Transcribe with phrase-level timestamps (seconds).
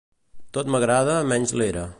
[0.57, 1.89] Tot m'agrada, menys l'era.